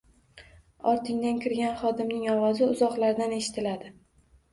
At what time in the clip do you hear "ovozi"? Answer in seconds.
2.31-2.65